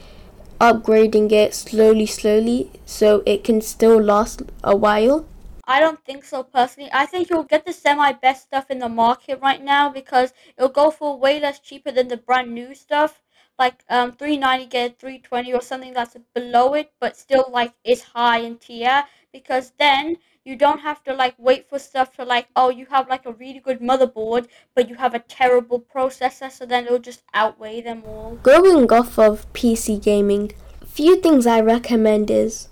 upgrading 0.59 1.31
it 1.31 1.53
slowly, 1.55 2.05
slowly 2.05 2.71
so 2.85 3.23
it 3.25 3.43
can 3.43 3.61
still 3.61 4.01
last 4.01 4.41
a 4.63 4.75
while? 4.75 5.25
I 5.65 5.79
don't 5.79 6.03
think 6.03 6.23
so 6.23 6.41
personally. 6.43 6.89
I 6.91 7.05
think 7.05 7.29
you'll 7.29 7.43
get 7.43 7.63
the 7.65 7.73
semi 7.73 8.11
best 8.13 8.43
stuff 8.43 8.71
in 8.71 8.79
the 8.79 8.89
market 8.89 9.39
right 9.39 9.63
now 9.63 9.89
because 9.89 10.33
it'll 10.57 10.69
go 10.69 10.89
for 10.89 11.17
way 11.17 11.39
less 11.39 11.59
cheaper 11.59 11.91
than 11.91 12.07
the 12.07 12.17
brand 12.17 12.53
new 12.53 12.73
stuff. 12.73 13.21
Like 13.59 13.83
um 13.89 14.13
390 14.13 14.65
get 14.65 14.99
320 14.99 15.53
or 15.53 15.61
something 15.61 15.93
that's 15.93 16.17
below 16.33 16.73
it 16.73 16.91
but 16.99 17.17
still 17.17 17.45
like 17.51 17.73
is 17.83 18.01
high 18.01 18.39
in 18.39 18.57
tier 18.57 19.03
because 19.31 19.73
then 19.77 20.17
you 20.49 20.55
don't 20.55 20.79
have 20.79 21.03
to 21.03 21.13
like 21.13 21.35
wait 21.37 21.69
for 21.69 21.77
stuff 21.77 22.11
to 22.15 22.23
like 22.25 22.47
oh 22.55 22.69
you 22.69 22.87
have 22.87 23.07
like 23.07 23.25
a 23.25 23.33
really 23.33 23.59
good 23.59 23.79
motherboard 23.79 24.47
but 24.73 24.89
you 24.89 24.95
have 24.95 25.13
a 25.13 25.19
terrible 25.19 25.79
processor 25.79 26.51
so 26.51 26.65
then 26.65 26.85
it'll 26.85 26.97
just 26.97 27.21
outweigh 27.33 27.81
them 27.81 28.03
all. 28.05 28.39
Going 28.41 28.91
off 28.91 29.19
of 29.19 29.51
PC 29.53 30.01
gaming, 30.01 30.51
few 30.85 31.15
things 31.21 31.45
I 31.45 31.61
recommend 31.61 32.31
is 32.31 32.67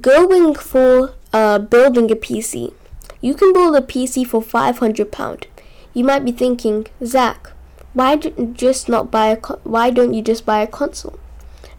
going 0.00 0.54
for 0.54 1.14
uh, 1.32 1.58
building 1.58 2.10
a 2.12 2.16
PC. 2.16 2.72
You 3.20 3.34
can 3.34 3.52
build 3.52 3.76
a 3.76 3.80
PC 3.80 4.26
for 4.26 4.40
£500. 4.40 5.44
You 5.92 6.04
might 6.04 6.24
be 6.24 6.32
thinking, 6.32 6.86
Zach, 7.04 7.50
why 7.92 8.16
do 8.16 8.32
you 8.38 8.46
just 8.54 8.88
not 8.88 9.10
buy 9.10 9.26
a 9.26 9.36
co- 9.36 9.60
why 9.64 9.90
don't 9.90 10.14
you 10.14 10.22
just 10.22 10.46
buy 10.46 10.60
a 10.62 10.66
console? 10.66 11.18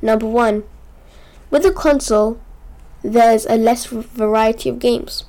Number 0.02 0.28
one, 0.28 0.64
with 1.50 1.66
a 1.66 1.72
console, 1.72 2.40
there's 3.04 3.46
a 3.46 3.56
less 3.56 3.86
variety 3.86 4.70
of 4.70 4.80
games, 4.80 5.26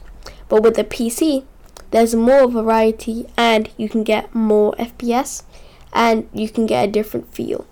but 0.48 0.62
with 0.62 0.78
a 0.78 0.84
PC, 0.84 1.44
there's 1.90 2.14
more 2.14 2.48
variety 2.48 3.26
and 3.36 3.70
you 3.76 3.88
can 3.88 4.02
get 4.02 4.34
more 4.34 4.72
FPS 4.78 5.42
and 5.92 6.28
you 6.32 6.48
can 6.48 6.66
get 6.66 6.88
a 6.88 6.92
different 6.92 7.34
feel. 7.34 7.66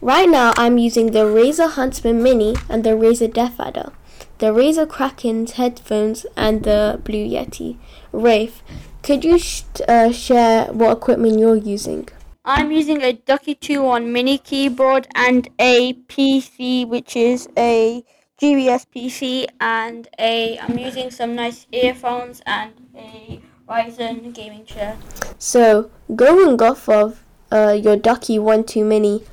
Right 0.00 0.28
now, 0.28 0.52
I'm 0.56 0.78
using 0.78 1.12
the 1.12 1.26
Razer 1.26 1.70
Huntsman 1.70 2.22
Mini 2.22 2.54
and 2.68 2.84
the 2.84 2.90
Razer 2.90 3.30
DeathAdder 3.30 3.92
the 4.40 4.46
Razer 4.46 4.88
Kraken's 4.88 5.52
headphones, 5.52 6.24
and 6.34 6.64
the 6.64 6.98
Blue 7.04 7.28
Yeti. 7.28 7.76
Rafe, 8.10 8.62
could 9.02 9.22
you 9.22 9.38
sh- 9.38 9.64
uh, 9.86 10.10
share 10.10 10.64
what 10.72 10.96
equipment 10.96 11.38
you're 11.38 11.56
using? 11.56 12.08
I'm 12.42 12.72
using 12.72 13.02
a 13.02 13.12
Ducky 13.12 13.54
2 13.54 13.86
on 13.86 14.12
mini 14.12 14.38
keyboard 14.38 15.06
and 15.14 15.48
a 15.58 15.92
PC 15.92 16.88
which 16.88 17.14
is 17.14 17.48
a 17.56 18.02
GBS 18.40 18.86
PC 18.94 19.46
and 19.60 20.08
a 20.18 20.58
I'm 20.58 20.78
using 20.78 21.10
some 21.10 21.34
nice 21.34 21.66
earphones 21.72 22.40
and 22.46 22.72
a 22.96 23.38
Ryzen 23.68 24.32
gaming 24.32 24.64
chair. 24.64 24.96
So, 25.38 25.90
going 26.16 26.60
off 26.62 26.88
of 26.88 27.22
uh, 27.52 27.78
your 27.78 27.96
Ducky 27.96 28.38
1 28.38 28.64
2 28.64 28.82
mini, 28.82 29.24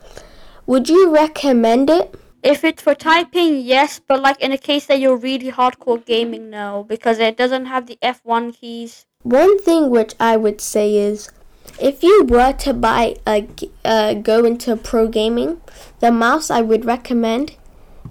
would 0.66 0.90
you 0.90 1.14
recommend 1.14 1.90
it? 1.90 2.16
If 2.44 2.66
it's 2.66 2.84
for 2.84 2.96
typing, 2.96 3.62
yes, 3.62 4.02
but 4.06 4.22
like 4.22 4.42
in 4.42 4.52
a 4.52 4.58
case 4.58 4.88
that 4.88 5.00
you're 5.00 5.16
really 5.16 5.54
hardcore 5.54 6.06
gaming, 6.06 6.50
no, 6.50 6.86
because 6.88 7.20
it 7.20 7.38
doesn't 7.38 7.68
have 7.68 7.88
the 7.88 7.98
F1 8.04 8.60
keys. 8.60 9.06
One 9.24 9.58
thing 9.60 9.90
which 9.90 10.16
I 10.20 10.36
would 10.36 10.60
say 10.60 10.96
is 10.96 11.30
if 11.80 12.04
you 12.04 12.26
were 12.26 12.52
to 12.52 12.74
buy 12.74 13.16
a 13.26 13.48
uh, 13.86 14.16
go 14.16 14.44
into 14.44 14.76
pro 14.76 15.08
gaming, 15.08 15.62
the 16.02 16.12
mouse 16.12 16.52
I 16.52 16.62
would 16.62 16.84
recommend 16.84 17.56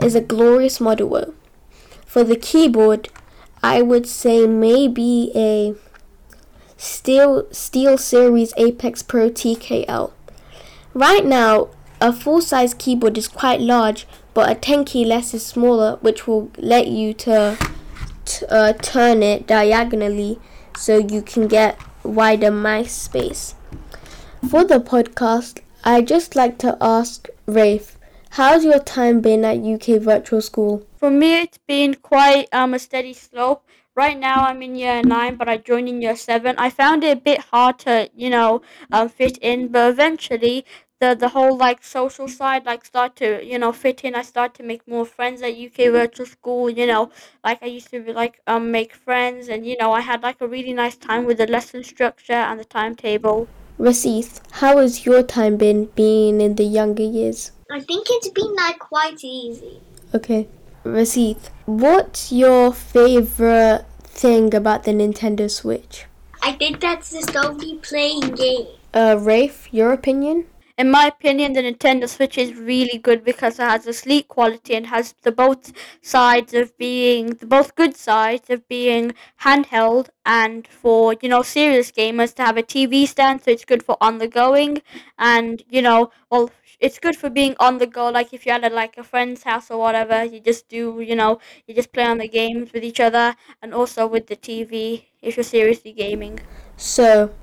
is 0.01 0.15
a 0.15 0.21
Glorious 0.21 0.81
Model. 0.81 1.35
For 2.05 2.25
the 2.25 2.37
keyboard, 2.37 3.09
I 3.63 3.83
would 3.83 4.07
say 4.07 4.47
maybe 4.47 5.33
a 5.35 5.75
Steel 6.77 7.47
Steel 7.51 7.99
Series 7.99 8.53
Apex 8.57 9.03
Pro 9.03 9.31
TKL. 9.31 10.13
Right 10.95 11.25
now, 11.25 11.69
a 12.01 12.13
full-size 12.13 12.75
keyboard 12.75 13.17
is 13.17 13.29
quite 13.29 13.61
large, 13.61 14.07
but 14.35 14.51
a 14.51 14.55
10 14.55 14.85
key 14.85 15.05
less 15.05 15.33
is 15.33 15.45
smaller, 15.45 15.97
which 16.01 16.27
will 16.27 16.51
let 16.59 16.89
you 16.89 17.15
to 17.15 17.57
t- 18.25 18.47
uh, 18.51 18.75
turn 18.75 19.23
it 19.23 19.47
diagonally 19.47 20.39
so 20.77 20.99
you 20.99 21.23
can 21.23 21.49
get 21.49 21.79
wider 22.03 22.51
mice 22.51 22.93
space. 22.93 23.55
For 24.51 24.65
the 24.65 24.79
podcast, 24.79 25.61
I 25.85 26.03
just 26.03 26.37
like 26.37 26.59
to 26.59 26.77
ask 26.81 27.29
Rafe, 27.47 27.96
how's 28.37 28.67
your 28.67 28.79
time 28.79 29.23
been 29.23 29.47
at 29.47 29.57
UK 29.57 29.99
Virtual 29.99 30.43
School? 30.43 30.87
For 30.99 31.11
me, 31.11 31.41
it's 31.41 31.57
been 31.67 31.95
quite 31.95 32.49
um, 32.53 32.75
a 32.75 32.79
steady 32.79 33.15
slope. 33.15 33.65
Right 33.95 34.19
now, 34.19 34.45
I'm 34.45 34.61
in 34.61 34.75
year 34.75 35.01
nine, 35.03 35.37
but 35.37 35.49
I 35.49 35.57
joined 35.57 35.89
in 35.89 36.03
year 36.03 36.17
seven. 36.17 36.55
I 36.59 36.69
found 36.69 37.03
it 37.03 37.17
a 37.17 37.21
bit 37.21 37.41
hard 37.51 37.79
to, 37.81 38.11
you 38.15 38.29
know, 38.29 38.61
um, 38.93 39.09
fit 39.09 39.39
in, 39.39 39.69
but 39.69 39.91
eventually 39.91 40.67
the 41.01 41.15
the 41.15 41.31
whole 41.31 41.57
like 41.57 41.83
social 41.83 42.29
side 42.29 42.65
like 42.65 42.83
start 42.83 43.17
to 43.17 43.45
you 43.45 43.59
know 43.59 43.71
fit 43.71 44.03
in 44.03 44.15
i 44.15 44.23
start 44.23 44.55
to 44.55 44.63
make 44.63 44.81
more 44.89 45.05
friends 45.05 45.43
at 45.43 45.53
uk 45.65 45.77
virtual 45.77 46.25
school 46.25 46.71
you 46.71 46.87
know 46.87 47.11
like 47.45 47.63
i 47.63 47.67
used 47.67 47.91
to 47.91 48.01
be, 48.01 48.15
like 48.15 48.41
um 48.47 48.71
make 48.71 48.95
friends 48.95 49.49
and 49.49 49.67
you 49.67 49.77
know 49.77 49.93
i 49.93 50.01
had 50.01 50.23
like 50.23 50.41
a 50.41 50.49
really 50.49 50.73
nice 50.73 50.97
time 50.97 51.27
with 51.27 51.37
the 51.37 51.47
lesson 51.49 51.85
structure 51.85 52.33
and 52.49 52.59
the 52.59 52.65
timetable 52.65 53.47
Rasith, 53.79 54.41
how 54.53 54.79
has 54.79 55.05
your 55.05 55.23
time 55.23 55.59
been 55.59 55.85
being 55.95 56.41
in 56.41 56.55
the 56.55 56.65
younger 56.65 57.03
years? 57.03 57.53
I 57.71 57.81
think 57.81 58.07
it's 58.11 58.29
been 58.29 58.55
like 58.55 58.79
quite 58.79 59.25
easy. 59.25 59.81
Okay. 60.15 60.49
Rasith, 60.85 61.51
what's 61.65 62.31
your 62.31 62.73
favorite 62.73 63.85
thing 64.03 64.55
about 64.55 64.85
the 64.85 64.93
Nintendo 64.93 65.51
Switch? 65.51 66.07
I 66.43 66.53
think 66.53 66.81
that's 66.81 67.11
just 67.11 67.35
only 67.35 67.79
playing 67.79 68.37
game. 68.37 68.67
Uh, 68.95 69.19
Rafe, 69.19 69.69
your 69.73 69.93
opinion? 69.93 70.47
in 70.79 70.91
my 70.91 71.07
opinion, 71.07 71.55
the 71.55 71.63
Nintendo 71.63 72.07
Switch 72.09 72.37
is 72.37 72.55
really 72.55 72.99
good 72.99 73.25
because 73.25 73.59
it 73.59 73.63
has 73.63 73.87
a 73.87 73.95
sleek 73.95 74.29
quality 74.29 74.75
and 74.75 74.87
has 74.89 75.15
the 75.23 75.33
both 75.33 75.73
sides 76.03 76.53
of 76.53 76.77
being 76.77 77.29
the 77.35 77.47
both 77.47 77.75
good 77.75 77.97
sides 77.97 78.51
of 78.51 78.69
being 78.69 79.15
handheld 79.41 80.09
and 80.27 80.69
for 80.69 81.15
you 81.23 81.31
know 81.31 81.43
serious 81.43 81.91
gamers 81.91 82.35
to 82.35 82.43
have 82.43 82.59
a 82.59 82.63
TV 82.63 83.09
stand, 83.09 83.43
so 83.43 83.51
it's 83.51 83.65
good 83.65 83.83
for 83.83 83.97
on 84.03 84.19
the 84.19 84.29
going 84.29 84.83
and 85.19 85.63
you 85.71 85.81
know 85.81 86.11
well 86.31 86.51
it's 86.81 86.99
good 86.99 87.17
for 87.17 87.31
being 87.31 87.55
on 87.59 87.79
the 87.79 87.87
go. 87.87 88.09
Like 88.09 88.33
if 88.33 88.47
you're 88.47 88.55
at 88.55 88.65
a, 88.71 88.75
like 88.75 88.97
a 88.99 89.03
friend's 89.03 89.43
house 89.43 89.71
or 89.71 89.79
whatever, 89.79 90.25
you 90.25 90.41
just 90.41 90.69
do, 90.69 91.01
you 91.01 91.17
know, 91.17 91.39
you 91.67 91.75
just 91.75 91.93
play 91.93 92.05
on 92.05 92.19
the 92.19 92.29
games 92.29 92.73
with 92.73 92.85
each 92.85 93.01
other, 93.01 93.35
and 93.63 93.75
also 93.75 94.07
with 94.07 94.27
the 94.27 94.37
TV 94.37 95.05
if 95.23 95.37
you're 95.37 95.45
seriously 95.45 95.93
gaming. 95.93 96.41
So, 96.77 97.35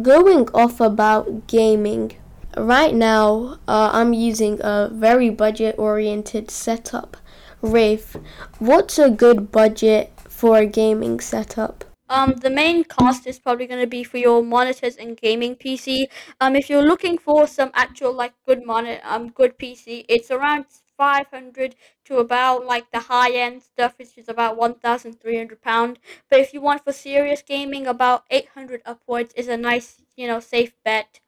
going 0.00 0.48
off 0.54 0.80
about 0.80 1.46
gaming, 1.46 2.12
right 2.56 2.94
now 2.94 3.58
uh, 3.68 3.90
I'm 3.92 4.12
using 4.12 4.58
a 4.60 4.90
very 4.92 5.30
budget 5.30 5.76
oriented 5.78 6.50
setup. 6.50 7.16
Rafe, 7.60 8.16
what's 8.58 8.98
a 8.98 9.08
good 9.08 9.52
budget 9.52 10.12
for 10.28 10.58
a 10.58 10.66
gaming 10.66 11.20
setup? 11.20 11.84
Um, 12.12 12.34
the 12.34 12.50
main 12.50 12.84
cost 12.84 13.26
is 13.26 13.38
probably 13.38 13.66
going 13.66 13.80
to 13.80 13.86
be 13.86 14.04
for 14.04 14.18
your 14.18 14.42
monitors 14.42 14.96
and 14.96 15.16
gaming 15.16 15.56
PC. 15.56 16.08
Um, 16.42 16.54
if 16.54 16.68
you're 16.68 16.82
looking 16.82 17.16
for 17.16 17.46
some 17.46 17.70
actual 17.72 18.12
like 18.12 18.34
good 18.44 18.66
monitor, 18.66 19.00
um, 19.02 19.30
good 19.30 19.56
PC, 19.58 20.04
it's 20.10 20.30
around 20.30 20.66
500 20.98 21.74
to 22.04 22.18
about 22.18 22.66
like 22.66 22.90
the 22.92 23.00
high 23.00 23.30
end 23.30 23.62
stuff, 23.62 23.94
which 23.96 24.18
is 24.18 24.28
about 24.28 24.58
1,300 24.58 25.62
pound. 25.62 25.98
But 26.28 26.40
if 26.40 26.52
you 26.52 26.60
want 26.60 26.84
for 26.84 26.92
serious 26.92 27.40
gaming, 27.40 27.86
about 27.86 28.24
800 28.30 28.82
upwards 28.84 29.32
is 29.34 29.48
a 29.48 29.56
nice, 29.56 30.02
you 30.14 30.26
know, 30.26 30.38
safe 30.38 30.74
bet. 30.84 31.20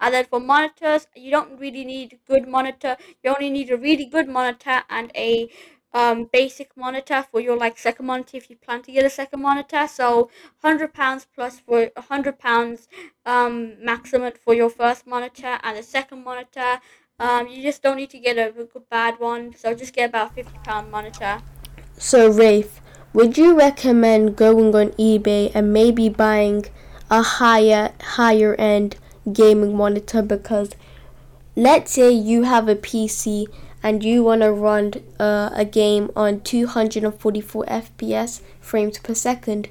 And 0.00 0.12
then 0.12 0.26
for 0.26 0.40
monitors, 0.40 1.06
you 1.14 1.30
don't 1.30 1.58
really 1.58 1.84
need 1.84 2.18
good 2.26 2.48
monitor. 2.48 2.96
You 3.22 3.30
only 3.34 3.50
need 3.50 3.70
a 3.70 3.76
really 3.76 4.04
good 4.04 4.28
monitor 4.28 4.82
and 4.90 5.10
a 5.14 5.48
um, 5.94 6.28
basic 6.32 6.76
monitor 6.76 7.24
for 7.30 7.40
your 7.40 7.56
like 7.56 7.78
second 7.78 8.06
monitor 8.06 8.36
if 8.36 8.50
you 8.50 8.56
plan 8.56 8.82
to 8.82 8.92
get 8.92 9.04
a 9.04 9.10
second 9.10 9.40
monitor. 9.40 9.86
So 9.88 10.28
hundred 10.62 10.92
pounds 10.92 11.26
plus 11.34 11.60
for 11.60 11.90
hundred 11.96 12.38
pounds 12.38 12.88
um, 13.24 13.82
maximum 13.82 14.32
for 14.44 14.54
your 14.54 14.68
first 14.68 15.06
monitor 15.06 15.58
and 15.62 15.78
the 15.78 15.82
second 15.82 16.24
monitor. 16.24 16.80
Um, 17.20 17.46
you 17.46 17.62
just 17.62 17.80
don't 17.80 17.96
need 17.96 18.10
to 18.10 18.18
get 18.18 18.36
a 18.38 18.52
bad 18.90 19.20
one, 19.20 19.54
so 19.56 19.72
just 19.72 19.94
get 19.94 20.08
about 20.10 20.34
fifty 20.34 20.58
pound 20.64 20.90
monitor. 20.90 21.38
So 21.96 22.28
Rafe, 22.28 22.80
would 23.12 23.38
you 23.38 23.56
recommend 23.56 24.34
going 24.34 24.74
on 24.74 24.88
eBay 24.92 25.52
and 25.54 25.72
maybe 25.72 26.08
buying 26.08 26.66
a 27.08 27.22
higher 27.22 27.92
higher 28.00 28.56
end 28.56 28.96
gaming 29.32 29.76
monitor 29.76 30.22
because 30.22 30.72
let's 31.54 31.92
say 31.92 32.10
you 32.10 32.42
have 32.42 32.68
a 32.68 32.74
PC 32.74 33.46
and 33.84 34.02
you 34.02 34.24
want 34.24 34.40
to 34.40 34.50
run 34.50 34.94
uh, 35.20 35.50
a 35.52 35.64
game 35.66 36.10
on 36.16 36.40
244 36.40 37.66
FPS 37.66 38.40
frames 38.58 38.98
per 38.98 39.12
second, 39.12 39.68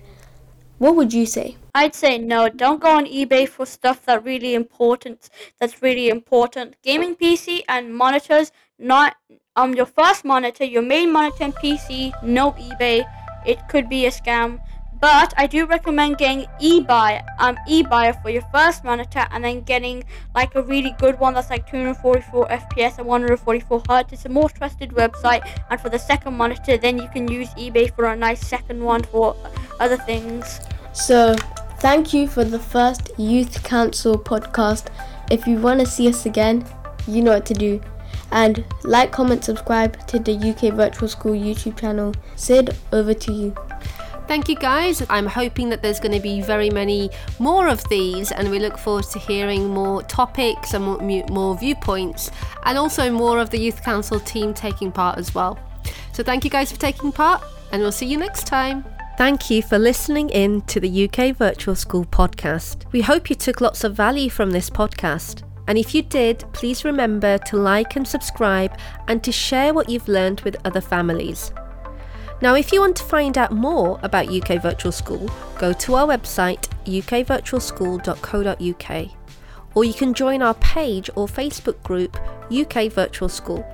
what 0.77 0.95
would 0.95 1.11
you 1.13 1.25
say? 1.25 1.57
I'd 1.73 1.95
say 1.95 2.19
no. 2.19 2.47
Don't 2.47 2.79
go 2.79 2.89
on 2.89 3.05
eBay 3.05 3.49
for 3.49 3.65
stuff 3.65 4.05
that 4.05 4.23
really 4.23 4.53
important. 4.53 5.31
That's 5.59 5.81
really 5.81 6.09
important. 6.09 6.75
Gaming 6.83 7.15
PC 7.15 7.61
and 7.67 7.95
monitors, 7.95 8.51
not 8.77 9.15
um 9.55 9.73
your 9.73 9.87
first 9.87 10.23
monitor, 10.23 10.63
your 10.63 10.83
main 10.83 11.11
monitor 11.11 11.45
and 11.45 11.55
PC. 11.55 12.11
No 12.21 12.51
eBay. 12.51 13.03
It 13.47 13.67
could 13.67 13.89
be 13.89 14.05
a 14.05 14.11
scam. 14.11 14.59
But 15.03 15.33
I 15.35 15.47
do 15.47 15.65
recommend 15.65 16.17
getting 16.17 16.47
eBuy, 16.61 17.21
um, 17.37 17.57
eBuyer 17.67 18.21
for 18.21 18.29
your 18.29 18.43
first 18.53 18.85
monitor, 18.85 19.27
and 19.31 19.43
then 19.43 19.59
getting 19.59 20.05
like 20.33 20.55
a 20.55 20.63
really 20.63 20.95
good 20.97 21.19
one 21.19 21.33
that's 21.33 21.49
like 21.49 21.69
244 21.69 22.47
FPS 22.47 22.99
and 22.99 23.07
144 23.07 23.83
Hertz. 23.89 24.13
It's 24.13 24.23
a 24.23 24.29
more 24.29 24.49
trusted 24.49 24.91
website. 24.91 25.41
And 25.69 25.81
for 25.81 25.89
the 25.89 25.99
second 25.99 26.35
monitor, 26.35 26.77
then 26.77 26.97
you 26.97 27.09
can 27.09 27.27
use 27.27 27.49
eBay 27.55 27.93
for 27.93 28.05
a 28.05 28.15
nice 28.15 28.47
second 28.47 28.81
one 28.81 29.03
for 29.03 29.35
other 29.81 29.97
things. 29.97 30.61
So, 30.93 31.35
thank 31.79 32.13
you 32.13 32.25
for 32.25 32.45
the 32.45 32.59
first 32.59 33.11
Youth 33.17 33.61
Council 33.61 34.17
podcast. 34.17 34.87
If 35.29 35.45
you 35.45 35.57
want 35.57 35.81
to 35.81 35.85
see 35.85 36.07
us 36.07 36.25
again, 36.25 36.65
you 37.09 37.21
know 37.21 37.31
what 37.31 37.45
to 37.47 37.53
do. 37.53 37.81
And 38.31 38.63
like, 38.85 39.11
comment, 39.11 39.43
subscribe 39.43 40.07
to 40.07 40.17
the 40.17 40.33
UK 40.33 40.73
Virtual 40.73 41.09
School 41.09 41.33
YouTube 41.33 41.77
channel. 41.77 42.13
Sid, 42.37 42.73
over 42.93 43.13
to 43.13 43.33
you. 43.33 43.53
Thank 44.27 44.47
you, 44.47 44.55
guys. 44.55 45.05
I'm 45.09 45.27
hoping 45.27 45.69
that 45.69 45.81
there's 45.81 45.99
going 45.99 46.13
to 46.13 46.21
be 46.21 46.41
very 46.41 46.69
many 46.69 47.09
more 47.39 47.67
of 47.67 47.83
these, 47.89 48.31
and 48.31 48.49
we 48.49 48.57
look 48.57 48.77
forward 48.77 49.05
to 49.11 49.19
hearing 49.19 49.67
more 49.67 50.01
topics 50.03 50.73
and 50.73 50.85
more, 50.85 51.25
more 51.29 51.57
viewpoints, 51.57 52.31
and 52.65 52.77
also 52.77 53.11
more 53.11 53.39
of 53.39 53.49
the 53.49 53.59
Youth 53.59 53.83
Council 53.83 54.19
team 54.19 54.53
taking 54.53 54.91
part 54.91 55.17
as 55.17 55.35
well. 55.35 55.59
So, 56.13 56.23
thank 56.23 56.43
you 56.45 56.49
guys 56.49 56.71
for 56.71 56.79
taking 56.79 57.11
part, 57.11 57.43
and 57.71 57.81
we'll 57.81 57.91
see 57.91 58.05
you 58.05 58.17
next 58.17 58.47
time. 58.47 58.85
Thank 59.17 59.51
you 59.51 59.61
for 59.61 59.77
listening 59.77 60.29
in 60.29 60.61
to 60.61 60.79
the 60.79 61.07
UK 61.07 61.35
Virtual 61.35 61.75
School 61.75 62.05
podcast. 62.05 62.91
We 62.91 63.01
hope 63.01 63.29
you 63.29 63.35
took 63.35 63.61
lots 63.61 63.83
of 63.83 63.93
value 63.93 64.29
from 64.29 64.51
this 64.51 64.69
podcast. 64.69 65.43
And 65.67 65.77
if 65.77 65.93
you 65.93 66.01
did, 66.01 66.43
please 66.53 66.83
remember 66.83 67.37
to 67.37 67.57
like 67.57 67.95
and 67.95 68.07
subscribe 68.07 68.77
and 69.07 69.23
to 69.23 69.31
share 69.31 69.73
what 69.73 69.89
you've 69.89 70.07
learned 70.07 70.41
with 70.41 70.57
other 70.65 70.81
families. 70.81 71.51
Now, 72.43 72.53
if 72.55 72.73
you 72.73 72.81
want 72.81 72.97
to 72.97 73.05
find 73.05 73.37
out 73.37 73.53
more 73.53 73.97
about 74.03 74.27
UK 74.27 74.61
Virtual 74.61 74.91
School, 74.91 75.31
go 75.57 75.71
to 75.71 75.95
our 75.95 76.05
website 76.05 76.67
ukvirtualschool.co.uk 76.83 79.09
or 79.75 79.85
you 79.85 79.93
can 79.93 80.13
join 80.13 80.41
our 80.41 80.53
page 80.55 81.09
or 81.15 81.27
Facebook 81.27 81.81
group 81.83 82.17
UK 82.51 82.91
Virtual 82.91 83.29
School. 83.29 83.65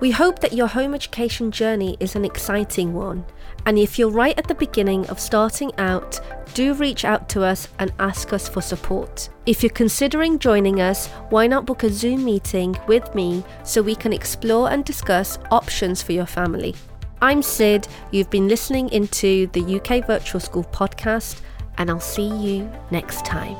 We 0.00 0.10
hope 0.10 0.40
that 0.40 0.52
your 0.52 0.66
home 0.66 0.92
education 0.92 1.50
journey 1.50 1.96
is 1.98 2.14
an 2.14 2.26
exciting 2.26 2.92
one, 2.92 3.24
and 3.64 3.78
if 3.78 3.98
you're 3.98 4.10
right 4.10 4.38
at 4.38 4.48
the 4.48 4.54
beginning 4.54 5.06
of 5.06 5.18
starting 5.18 5.72
out, 5.78 6.20
do 6.52 6.74
reach 6.74 7.06
out 7.06 7.30
to 7.30 7.42
us 7.42 7.68
and 7.78 7.90
ask 7.98 8.34
us 8.34 8.50
for 8.50 8.60
support. 8.60 9.30
If 9.46 9.62
you're 9.62 9.70
considering 9.70 10.38
joining 10.38 10.82
us, 10.82 11.06
why 11.30 11.46
not 11.46 11.64
book 11.64 11.84
a 11.84 11.90
Zoom 11.90 12.26
meeting 12.26 12.76
with 12.86 13.14
me 13.14 13.44
so 13.64 13.80
we 13.80 13.94
can 13.94 14.12
explore 14.12 14.70
and 14.70 14.84
discuss 14.84 15.38
options 15.50 16.02
for 16.02 16.12
your 16.12 16.26
family? 16.26 16.74
I'm 17.20 17.42
Sid. 17.42 17.88
You've 18.12 18.30
been 18.30 18.46
listening 18.46 18.90
into 18.90 19.48
the 19.48 19.80
UK 19.80 20.06
Virtual 20.06 20.40
School 20.40 20.62
podcast, 20.62 21.40
and 21.76 21.90
I'll 21.90 21.98
see 21.98 22.28
you 22.28 22.70
next 22.92 23.24
time. 23.24 23.56